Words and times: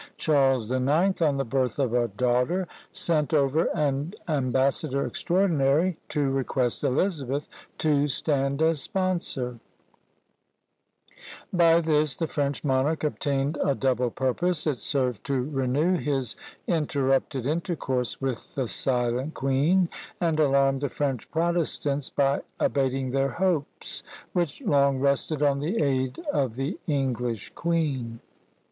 Charles 0.17 0.67
the 0.69 0.79
Ninth, 0.79 1.21
on 1.21 1.37
the 1.37 1.45
birth 1.45 1.77
of 1.77 1.93
a 1.93 2.07
daughter, 2.07 2.67
sent 2.91 3.35
over 3.35 3.65
an 3.65 4.15
ambassador 4.27 5.05
extraordinary 5.05 5.95
to 6.09 6.31
request 6.31 6.83
Elizabeth 6.83 7.47
to 7.77 8.07
stand 8.07 8.63
as 8.63 8.81
sponsor: 8.81 9.59
by 11.53 11.81
this 11.81 12.15
the 12.17 12.25
French 12.25 12.63
monarch 12.63 13.03
obtained 13.03 13.59
a 13.63 13.75
double 13.75 14.09
purpose; 14.09 14.65
it 14.65 14.79
served 14.79 15.23
to 15.25 15.43
renew 15.43 15.97
his 15.97 16.35
interrupted 16.65 17.45
intercourse 17.45 18.19
with 18.19 18.55
the 18.55 18.67
silent 18.67 19.35
queen, 19.35 19.87
and 20.19 20.39
alarmed 20.39 20.81
the 20.81 20.89
French 20.89 21.29
protestants 21.29 22.09
by 22.09 22.41
abating 22.59 23.11
their 23.11 23.29
hopes, 23.29 24.01
which 24.33 24.63
long 24.63 24.97
rested 24.99 25.43
on 25.43 25.59
the 25.59 25.77
aid 25.79 26.17
of 26.33 26.55
the 26.55 26.79
English 26.87 27.51
queen. 27.53 28.19